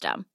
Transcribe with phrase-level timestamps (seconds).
[0.00, 0.29] system.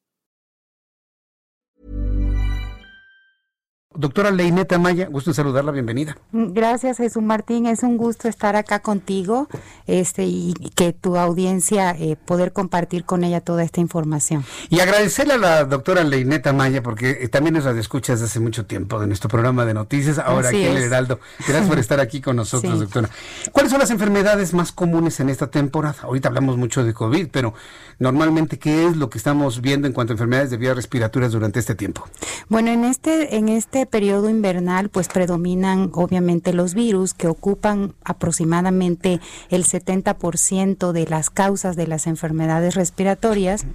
[3.97, 6.17] Doctora Leineta Maya, gusto en saludarla, bienvenida.
[6.31, 7.65] Gracias, Jesús Martín.
[7.65, 9.47] Es un gusto estar acá contigo
[9.87, 14.43] este, y que tu audiencia eh, poder compartir con ella toda esta información.
[14.69, 18.39] Y agradecerle a la doctora Leineta Maya, porque eh, también es la escucha desde hace
[18.39, 20.83] mucho tiempo de nuestro programa de noticias, ahora Así aquí en el.
[20.83, 21.19] Heraldo.
[21.47, 22.79] Gracias por estar aquí con nosotros, Sí.
[22.79, 23.09] doctora.
[23.51, 25.95] ¿Cuáles son las enfermedades más comunes en esta temporada?
[26.01, 27.53] Ahorita hablamos mucho de COVID, pero
[27.99, 31.59] normalmente, ¿qué es lo que estamos viendo en cuanto a enfermedades de vías respiratorias durante
[31.59, 32.07] este tiempo?
[32.49, 39.19] Bueno, en este, en este periodo invernal, pues predominan obviamente los virus que ocupan aproximadamente
[39.49, 43.65] el 70% de las causas de las enfermedades respiratorias.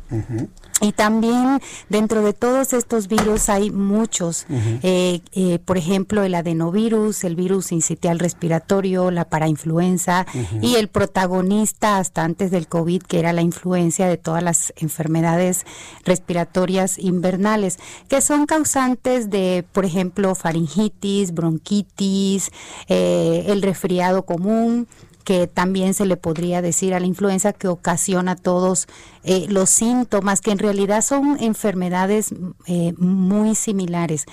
[0.82, 4.46] Y también dentro de todos estos virus hay muchos,
[4.82, 10.26] eh, eh, por ejemplo el adenovirus, el virus incitial respiratorio, la parainfluenza
[10.62, 15.66] y el protagonista hasta antes del COVID que era la influencia de todas las enfermedades
[16.04, 19.99] respiratorias invernales, que son causantes de, por ejemplo,
[20.38, 22.50] faringitis, bronquitis,
[22.88, 24.86] eh, el resfriado común
[25.24, 28.88] que también se le podría decir a la influenza que ocasiona todos
[29.22, 32.34] eh, los síntomas, que en realidad son enfermedades
[32.66, 34.24] eh, muy similares,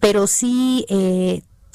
[0.00, 0.86] pero sí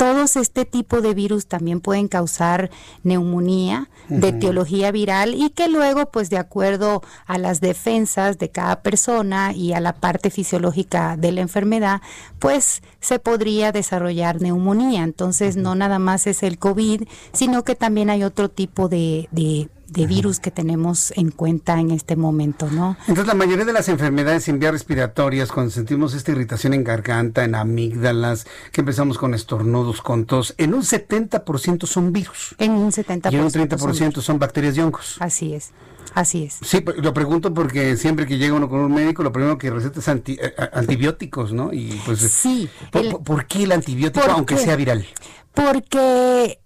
[0.02, 2.71] todos este tipo de virus también pueden causar
[3.03, 8.81] neumonía de etiología viral y que luego, pues de acuerdo a las defensas de cada
[8.81, 12.02] persona y a la parte fisiológica de la enfermedad,
[12.39, 15.03] pues se podría desarrollar neumonía.
[15.03, 19.70] Entonces, no nada más es el COVID, sino que también hay otro tipo de, de
[19.91, 22.95] de virus que tenemos en cuenta en este momento, ¿no?
[23.02, 27.43] Entonces, la mayoría de las enfermedades en vías respiratorias, cuando sentimos esta irritación en garganta,
[27.43, 32.55] en amígdalas, que empezamos con estornudos, con tos, en un 70% son virus.
[32.57, 33.31] En un 70%.
[33.33, 35.17] Y en un son 30% son bacterias y hongos.
[35.19, 35.71] Así es,
[36.13, 36.59] así es.
[36.61, 39.69] Sí, pues, lo pregunto porque siempre que llega uno con un médico, lo primero que
[39.71, 41.73] receta es anti- eh, antibióticos, ¿no?
[41.73, 44.61] Y pues, Sí, ¿por, el- por- qué el antibiótico, ¿Por aunque qué?
[44.63, 45.05] sea viral?
[45.53, 46.61] Porque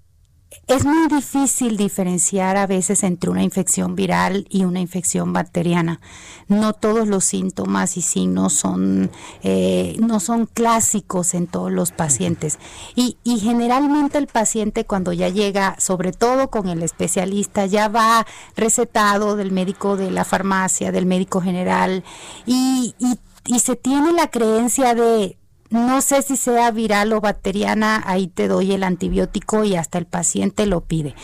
[0.67, 5.99] es muy difícil diferenciar a veces entre una infección viral y una infección bacteriana.
[6.47, 9.11] No todos los síntomas y signos son
[9.43, 12.59] eh, no son clásicos en todos los pacientes
[12.95, 18.25] y, y generalmente el paciente cuando ya llega, sobre todo con el especialista, ya va
[18.55, 22.03] recetado del médico de la farmacia, del médico general
[22.45, 25.37] y, y, y se tiene la creencia de
[25.75, 30.05] no sé si sea viral o bacteriana, ahí te doy el antibiótico y hasta el
[30.05, 31.15] paciente lo pide.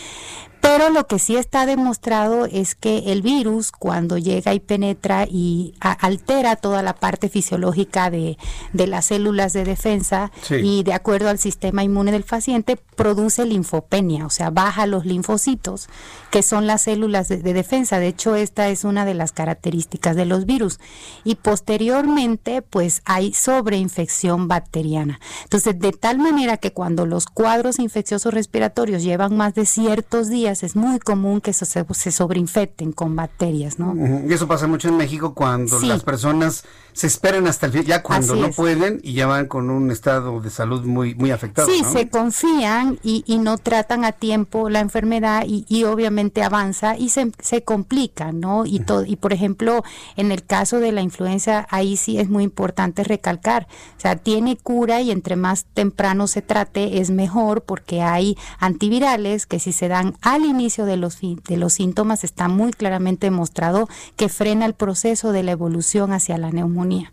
[0.62, 5.74] Pero lo que sí está demostrado es que el virus cuando llega y penetra y
[5.80, 8.38] altera toda la parte fisiológica de,
[8.72, 10.56] de las células de defensa Sí.
[10.64, 15.90] y de acuerdo al sistema inmune del paciente produce linfopenia, o sea, baja los linfocitos,
[16.30, 18.00] que son las células de, de defensa.
[18.00, 20.80] De hecho, esta es una de las características de los virus.
[21.24, 25.20] Y posteriormente, pues hay sobreinfección bacteriana.
[25.44, 30.51] Entonces, de tal manera que cuando los cuadros infecciosos respiratorios llevan más de ciertos días,
[30.52, 33.96] es muy común que se, se sobreinfecten con bacterias, ¿no?
[34.28, 35.88] Y eso pasa mucho en México cuando Sí.
[35.88, 36.64] las personas
[36.94, 38.56] se esperan hasta el fin, ya cuando Así no es.
[38.56, 41.70] pueden y ya van con un estado de salud muy, muy afectado.
[41.70, 41.92] Sí, ¿no?
[41.92, 47.10] se confían y, y no tratan a tiempo la enfermedad y, y obviamente avanza y
[47.10, 48.66] se, se complica, ¿no?
[48.66, 49.84] Y, to- y por ejemplo,
[50.18, 54.58] en el caso de la influenza, ahí sí es muy importante recalcar, o sea, tiene
[54.58, 59.88] cura y entre más temprano se trate es mejor porque hay antivirales que si se
[59.88, 64.74] dan al inicio de los, de los síntomas está muy claramente demostrado que frena el
[64.74, 67.12] proceso de la evolución hacia la neumonía.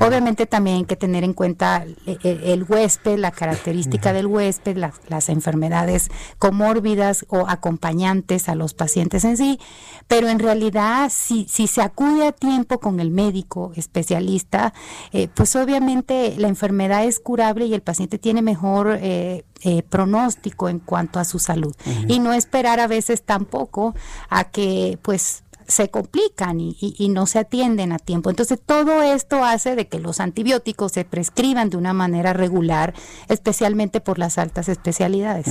[0.00, 4.76] Obviamente también hay que tener en cuenta eh, eh, el huésped, la característica del huésped,
[4.76, 6.08] la- las enfermedades
[6.38, 9.58] comórbidas o acompañantes a los pacientes en sí,
[10.06, 14.72] pero en realidad si, si se acude a tiempo con el médico especialista,
[15.12, 20.68] eh, pues obviamente la enfermedad es curable y el paciente tiene mejor eh, eh, pronóstico
[20.68, 21.74] en cuanto a su salud.
[22.06, 23.94] Y no esperar a veces tampoco
[24.28, 28.30] a que pues se complican y, y, no se atienden a tiempo.
[28.30, 32.94] Entonces, todo esto hace de que los antibióticos se prescriban de una manera regular,
[33.28, 35.46] especialmente por las altas especialidades.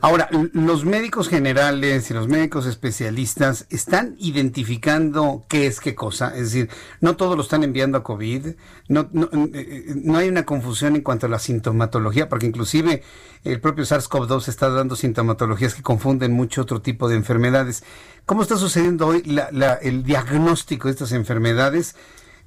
[0.00, 6.34] Ahora, los médicos generales y los médicos especialistas están identificando qué es qué cosa.
[6.34, 6.68] Es decir,
[7.00, 8.48] no todos lo están enviando a COVID,
[8.88, 13.04] no, no, eh, no hay una confusión en cuanto a la sintomatología, porque inclusive
[13.44, 17.84] el propio SARS-CoV-2 está dando sintomatologías que confunden mucho otro tipo de enfermedades.
[18.26, 19.22] ¿Cómo está sucediendo hoy
[19.62, 21.94] el diagnóstico de estas enfermedades?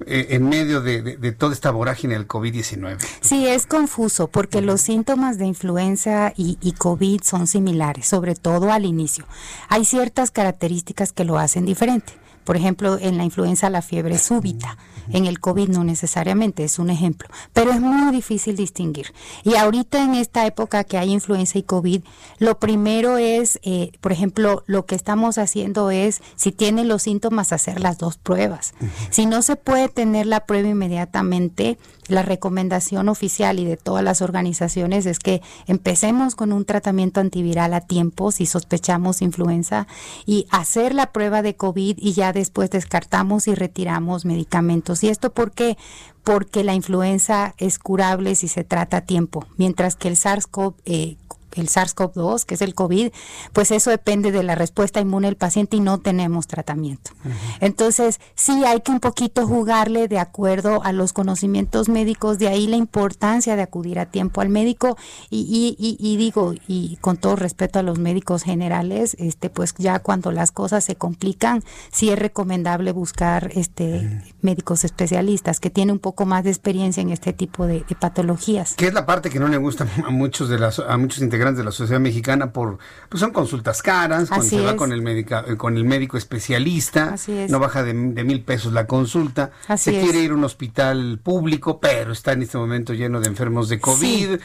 [0.05, 2.97] Eh, en medio de, toda esta vorágine del COVID-19.
[3.21, 8.71] Sí, es confuso porque los síntomas de influenza y, y, COVID son similares, sobre todo
[8.71, 9.25] al inicio.
[9.69, 12.22] Hay ciertas características que lo hacen diferente.
[12.43, 14.77] Por ejemplo, en la influenza la fiebre súbita.
[15.11, 17.27] En el COVID no necesariamente, es un ejemplo.
[17.51, 19.13] Pero es muy difícil distinguir.
[19.43, 22.03] Y ahorita en esta época que hay influenza y COVID,
[22.39, 27.51] lo primero es, eh, por ejemplo, lo que estamos haciendo es, si tiene los síntomas,
[27.51, 28.73] hacer las dos pruebas.
[29.09, 34.21] Si no se puede tener la prueba inmediatamente, la recomendación oficial y de todas las
[34.21, 39.87] organizaciones es que empecemos con un tratamiento antiviral a tiempo si sospechamos influenza
[40.25, 45.03] y hacer la prueba de COVID y ya después descartamos y retiramos medicamentos.
[45.03, 45.77] ¿Y esto por qué?
[46.23, 51.17] Porque la influenza es curable si se trata a tiempo, mientras que el SARS-CoV eh,
[51.55, 53.11] el SARS-CoV-2, que es el COVID,
[53.53, 57.11] pues eso depende de la respuesta inmune del paciente y no tenemos tratamiento.
[57.59, 62.67] Entonces, sí hay que un poquito jugarle de acuerdo a los conocimientos médicos, de ahí
[62.67, 64.97] la importancia de acudir a tiempo al médico
[65.29, 70.31] y, y, digo, y con todo respeto a los médicos generales, este pues ya cuando
[70.31, 76.25] las cosas se complican, sí es recomendable buscar este médicos especialistas que tienen un poco
[76.25, 78.73] más de experiencia en este tipo de, patologías.
[78.75, 81.42] ¿Qué es la parte que no le gusta a muchos de las a muchos integrantes
[81.51, 82.77] de la sociedad mexicana por
[83.09, 87.15] pues son consultas caras, cuando se va con el médica, eh, con el médico especialista,
[87.49, 92.13] no baja de, mil pesos la consulta, se quiere ir a un hospital público, pero
[92.13, 94.39] está en este momento lleno de enfermos de COVID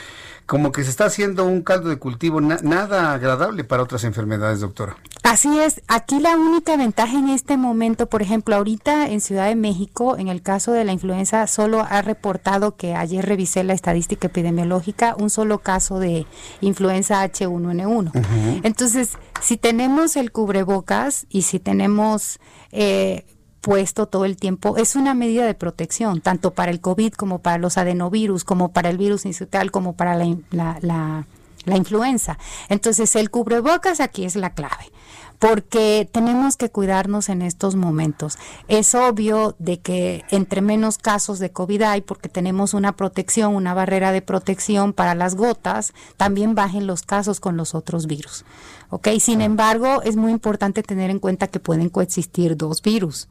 [0.49, 4.97] como que se está haciendo un caldo de cultivo nada agradable para otras enfermedades, doctora.
[5.23, 9.57] Así es, aquí la única ventaja en este momento, por ejemplo, ahorita en Ciudad de
[9.57, 14.29] México, en el caso de la influenza, solo ha reportado que ayer revisé la estadística
[14.29, 16.27] epidemiológica, un solo caso de
[16.63, 18.61] influenza H1N1.
[18.63, 22.39] Entonces, si tenemos el cubrebocas y si tenemos...
[22.73, 23.27] Eh,
[23.61, 27.59] puesto todo el tiempo es una medida de protección, tanto para el COVID como para
[27.59, 31.27] los adenovirus, como para el virus incital, como para la, la,
[31.65, 32.39] la, influenza.
[32.69, 34.93] Entonces, el cubrebocas aquí es la clave
[35.39, 38.39] porque tenemos que cuidarnos en estos momentos.
[38.67, 43.75] Es obvio de que entre menos casos de COVID hay, porque tenemos una protección, una
[43.75, 48.45] barrera de protección para las gotas, también bajen los casos con los otros virus.
[48.91, 49.09] ¿Ok?
[49.21, 53.29] Sin embargo, es muy importante tener en cuenta que pueden coexistir dos virus.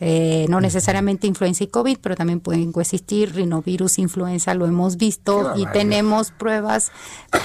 [0.00, 3.34] Eh, no necesariamente influenza y COVID, pero también pueden coexistir.
[3.34, 6.90] Rinovirus, influenza, lo hemos visto y tenemos pruebas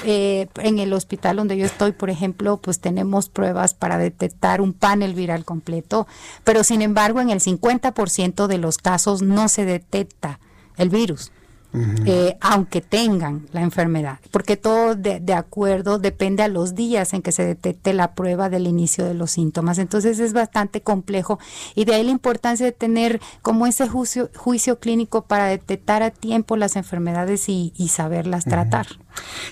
[0.04, 4.74] eh, en el hospital donde yo estoy, por ejemplo, pues tenemos pruebas para detectar un
[4.74, 6.08] panel viral completo,
[6.44, 10.40] pero sin embargo en el 50% de los casos no se detecta
[10.78, 11.32] el virus.
[11.72, 17.32] Eh, aunque tengan la enfermedad, porque todo de, acuerdo depende a los días en que
[17.32, 19.78] se detecte la prueba del inicio de los síntomas.
[19.78, 21.38] Entonces es bastante complejo
[21.76, 26.10] y de ahí la importancia de tener como ese juicio, juicio clínico para detectar a
[26.10, 28.88] tiempo las enfermedades y, saberlas tratar.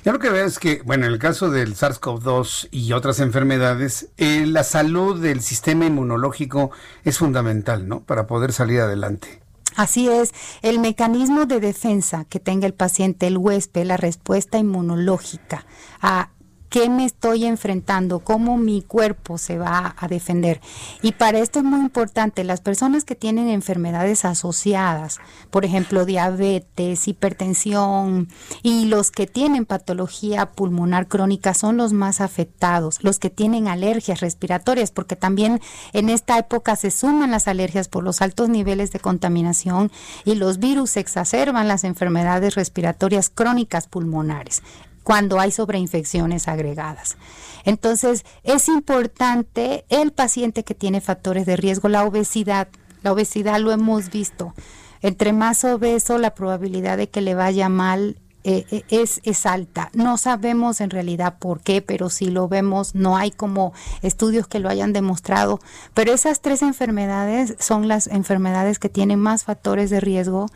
[0.06, 4.10] Yo lo que veo es que, bueno, en el caso del SARS-CoV-2 y otras enfermedades,
[4.18, 6.72] eh, la salud del sistema inmunológico
[7.04, 8.02] es fundamental, ¿no?
[8.02, 9.42] Para poder salir adelante.
[9.78, 15.68] Así es, el mecanismo de defensa que tenga el paciente, el huésped, la respuesta inmunológica
[16.02, 16.32] a
[16.70, 20.62] qué me estoy enfrentando, cómo mi cuerpo se va a defender.
[21.02, 25.20] Y para esto es muy importante, las personas que tienen enfermedades asociadas,
[25.50, 28.28] por ejemplo, diabetes, hipertensión
[28.64, 34.20] y los que tienen patología pulmonar crónica son los más afectados, los que tienen alergias
[34.20, 35.62] respiratorias, porque también
[35.94, 39.92] en esta época se suman las alergias por los altos niveles de contaminación
[40.26, 44.62] y los virus exacerban las enfermedades respiratorias crónicas pulmonares
[45.08, 47.16] cuando hay sobreinfecciones agregadas.
[47.64, 52.68] Entonces, es importante el paciente que tiene factores de riesgo, la obesidad.
[53.04, 54.54] La obesidad lo hemos visto.
[55.02, 59.90] Entre más obeso, la probabilidad de que le vaya mal eh, eh, es, es alta.
[59.94, 64.60] No sabemos en realidad por qué, pero si lo vemos, no hay como estudios que
[64.60, 65.60] lo hayan demostrado.
[65.94, 70.48] Pero esas tres enfermedades son las enfermedades que tienen más factores de riesgo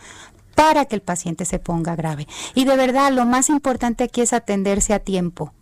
[0.56, 2.28] para que el paciente se ponga grave.
[2.56, 5.54] Y de verdad, lo más importante aquí es atenderse a tiempo.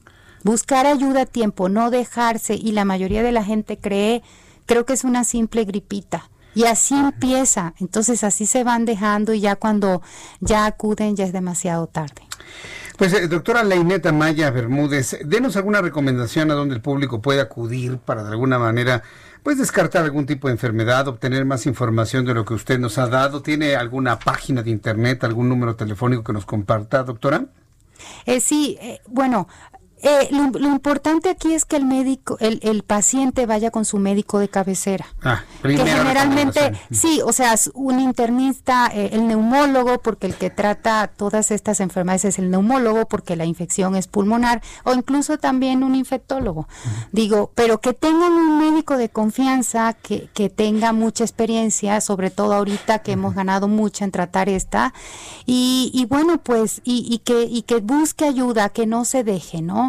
[0.43, 2.55] Buscar ayuda a tiempo, no dejarse.
[2.55, 4.23] Y la mayoría de la gente cree
[4.65, 6.29] creo que es una simple gripita.
[6.55, 10.01] Y así empieza, entonces así se van dejando y ya cuando
[10.39, 12.21] ya acuden ya es demasiado tarde.
[12.97, 17.97] Pues eh, doctora Leineta Maya Bermúdez, denos alguna recomendación a donde el público puede acudir
[17.97, 19.03] para de alguna manera
[19.43, 23.07] pues descartar algún tipo de enfermedad, obtener más información de lo que usted nos ha
[23.07, 23.41] dado.
[23.41, 27.45] ¿Tiene alguna página de internet, algún número telefónico que nos comparta, doctora?
[28.25, 29.47] Eh, sí, eh, bueno,
[30.01, 34.39] eh, lo, importante aquí es que el médico, el, el, paciente vaya con su médico
[34.39, 35.05] de cabecera.
[35.21, 41.07] Ah, que generalmente, sí, o sea, un internista, eh, el neumólogo, porque el que trata
[41.07, 45.95] todas estas enfermedades es el neumólogo, porque la infección es pulmonar, o incluso también un
[45.95, 46.67] infectólogo.
[47.11, 52.53] Digo, pero que tengan un médico de confianza, que, que tenga mucha experiencia, sobre todo
[52.53, 54.93] ahorita que hemos ganado mucho en tratar esta,
[55.45, 59.61] y, y bueno, pues, y, y, que, y que busque ayuda, que no se deje,
[59.61, 59.88] ¿no?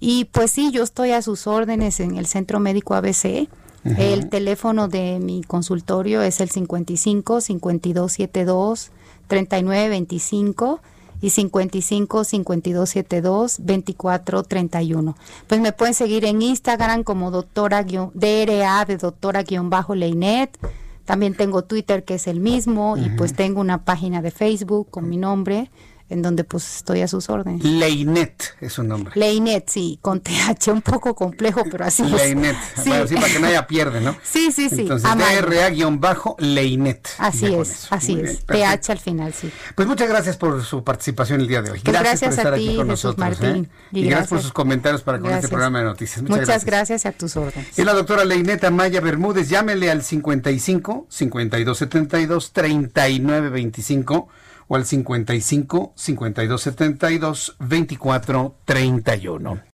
[0.00, 3.48] Y pues sí, yo estoy a sus órdenes en el Centro Médico ABC.
[3.84, 8.90] El teléfono de mi consultorio es el 55 5272
[9.26, 10.80] 3925
[11.22, 15.16] y 55 5272 2431.
[15.46, 20.58] Pues me pueden seguir en Instagram como doctora DRA de doctora guion bajo Leinet.
[21.04, 25.08] También tengo Twitter que es el mismo y pues tengo una página de Facebook con
[25.08, 25.70] mi nombre
[26.10, 27.64] en donde pues estoy a sus órdenes.
[27.64, 29.12] Leinet es su nombre.
[29.14, 32.10] Leinet, sí, con TH un poco complejo, pero así es.
[32.10, 32.88] Leinet, sí.
[32.88, 34.16] Bueno, sí, para que nadie pierde, ¿no?
[34.22, 34.80] Sí, sí, sí.
[34.82, 37.08] Entonces, DRA-Leinet.
[37.18, 38.44] Así es, así Muy es.
[38.46, 39.52] Bien, TH al final, sí.
[39.76, 41.78] Pues muchas gracias por su participación el día de hoy.
[41.80, 43.40] Pues gracias, gracias, por estar a ti, aquí con Jesús nosotros.
[43.40, 43.64] Martín.
[43.64, 43.68] ¿eh?
[43.92, 44.28] Y, gracias.
[44.28, 45.44] por sus comentarios para con gracias.
[45.44, 46.22] este programa de noticias.
[46.22, 47.06] Muchas, Muchas gracias.
[47.06, 47.78] a tus órdenes.
[47.78, 54.28] Y la doctora Leineta Maya Bermúdez, llámele al 55 5272 3925
[54.76, 59.69] al 55 5272 2431.